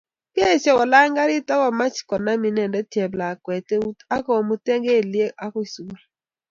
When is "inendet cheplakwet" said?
2.49-3.67